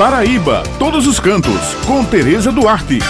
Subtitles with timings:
[0.00, 3.00] Paraíba, todos os cantos, com Tereza Duarte.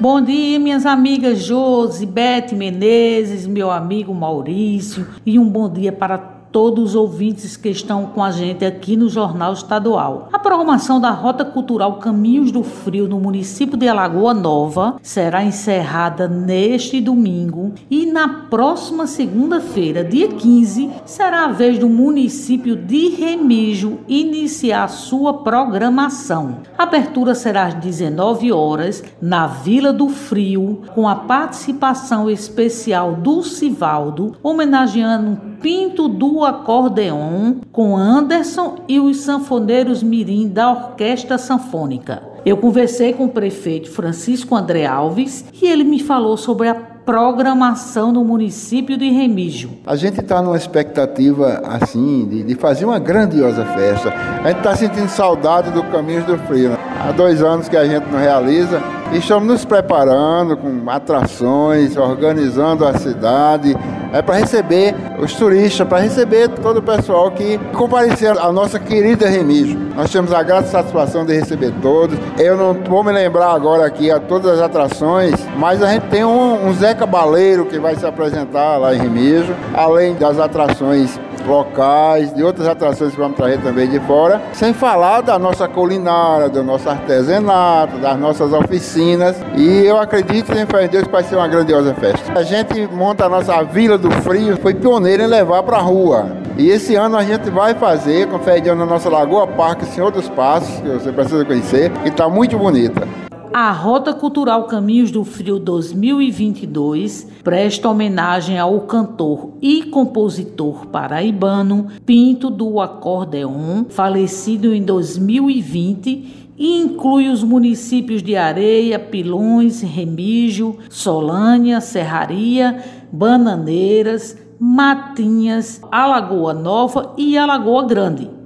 [0.00, 6.39] Bom dia, minhas amigas Josi, Bete Menezes, meu amigo Maurício, e um bom dia para
[6.52, 10.28] todos os ouvintes que estão com a gente aqui no Jornal Estadual.
[10.32, 16.26] A programação da Rota Cultural Caminhos do Frio no município de Alagoa Nova será encerrada
[16.26, 24.00] neste domingo e na próxima segunda-feira, dia 15, será a vez do município de Remígio
[24.08, 26.58] iniciar sua programação.
[26.76, 33.42] A abertura será às 19 horas na Vila do Frio, com a participação especial do
[33.42, 42.22] Civaldo, homenageando Pinto do Acordeon com Anderson e os sanfoneiros mirim da Orquestra Sanfônica.
[42.44, 48.12] Eu conversei com o prefeito Francisco André Alves e ele me falou sobre a programação
[48.12, 49.70] no município de Remígio.
[49.86, 54.10] A gente está numa expectativa assim de, de, fazer uma grandiosa festa.
[54.10, 56.78] A gente está sentindo saudade do Caminhos do Frio.
[57.00, 62.86] Há dois anos que a gente não realiza e estamos nos preparando com atrações, organizando
[62.86, 63.74] a cidade
[64.12, 69.28] é para receber os turistas, para receber todo o pessoal que comparecer à nossa querida
[69.28, 69.78] Remígio.
[69.96, 72.18] Nós temos a grata satisfação de receber todos.
[72.38, 76.24] Eu não vou me lembrar agora aqui a todas as atrações, mas a gente tem
[76.24, 82.32] um, um Zé Cabaleiro que vai se apresentar lá em Remígio, além das atrações locais,
[82.34, 86.62] de outras atrações que vamos trazer também de fora, sem falar da nossa culinária, do
[86.62, 89.36] nosso artesanato, das nossas oficinas.
[89.56, 92.38] E eu acredito em fé em Deus que vai ser uma grandiosa festa.
[92.38, 96.40] A gente monta a nossa Vila do Frio, foi pioneiro em levar para a rua.
[96.56, 100.10] E esse ano a gente vai fazer, com fé Deus, na nossa Lagoa Parque Senhor
[100.10, 103.06] dos Passos, que você precisa conhecer, que está muito bonita.
[103.52, 112.48] A Rota Cultural Caminhos do Frio 2022 presta homenagem ao cantor e compositor paraibano Pinto
[112.48, 122.84] do Acordeon, falecido em 2020 e inclui os municípios de Areia, Pilões, Remígio, Solânia, Serraria,
[123.10, 128.39] Bananeiras, Matinhas, Alagoa Nova e Alagoa Grande.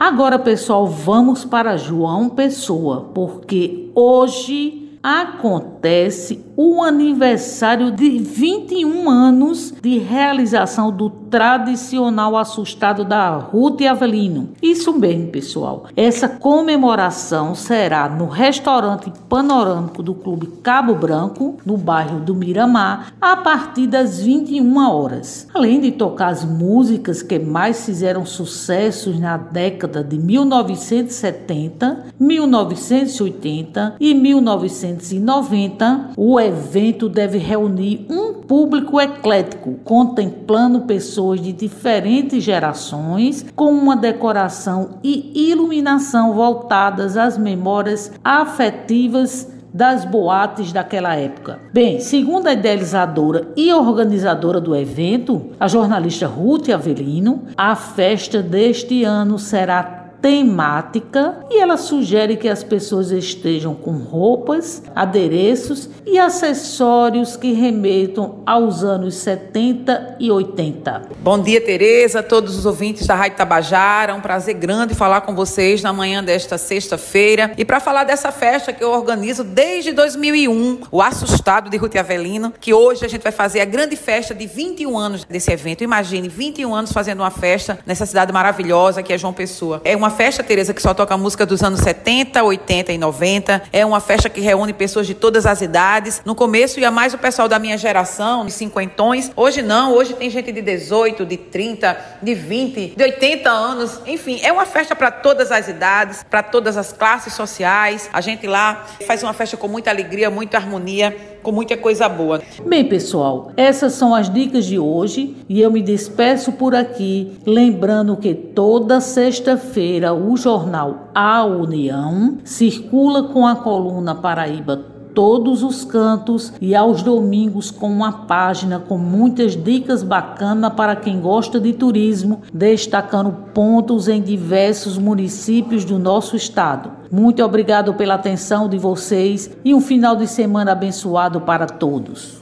[0.00, 9.98] Agora, pessoal, vamos para João Pessoa, porque hoje acontece o aniversário de 21 anos de
[9.98, 14.48] realização do tradicional assustado da Ruth Avelino.
[14.60, 15.84] Isso mesmo, pessoal.
[15.96, 23.36] Essa comemoração será no restaurante panorâmico do Clube Cabo Branco, no bairro do Miramar, a
[23.36, 25.46] partir das 21 horas.
[25.54, 34.14] Além de tocar as músicas que mais fizeram sucessos na década de 1970, 1980 e
[34.14, 43.94] 1990, o evento deve reunir um público eclético, contemplando pessoas de diferentes gerações, com uma
[43.94, 51.60] decoração e iluminação voltadas às memórias afetivas das boates daquela época.
[51.72, 59.04] Bem, segundo a idealizadora e organizadora do evento, a jornalista Ruth Avelino, a festa deste
[59.04, 67.36] ano será temática e ela sugere que as pessoas estejam com roupas, adereços e acessórios
[67.36, 71.02] que remetam aos anos 70 e 80.
[71.20, 74.12] Bom dia, Tereza, todos os ouvintes da Rádio Tabajara.
[74.12, 78.30] É um prazer grande falar com vocês na manhã desta sexta-feira e para falar dessa
[78.30, 83.22] festa que eu organizo desde 2001, o Assustado de Ruth Avelino, que hoje a gente
[83.22, 85.82] vai fazer a grande festa de 21 anos desse evento.
[85.82, 89.80] Imagine 21 anos fazendo uma festa nessa cidade maravilhosa que é João Pessoa.
[89.84, 93.62] É uma uma festa, Tereza, que só toca música dos anos 70, 80 e 90.
[93.72, 96.20] É uma festa que reúne pessoas de todas as idades.
[96.24, 99.30] No começo ia mais o pessoal da minha geração, de cinquentões.
[99.36, 104.00] Hoje não, hoje tem gente de 18, de 30, de 20, de 80 anos.
[104.04, 108.10] Enfim, é uma festa para todas as idades, para todas as classes sociais.
[108.12, 112.40] A gente lá faz uma festa com muita alegria, muita harmonia com muita coisa boa.
[112.66, 118.16] Bem, pessoal, essas são as dicas de hoje e eu me despeço por aqui, lembrando
[118.16, 126.52] que toda sexta-feira o jornal A União circula com a coluna Paraíba todos os cantos
[126.60, 132.42] e aos domingos com uma página com muitas dicas bacanas para quem gosta de turismo,
[132.52, 136.90] destacando pontos em diversos municípios do nosso estado.
[137.10, 142.39] Muito obrigado pela atenção de vocês e um final de semana abençoado para todos.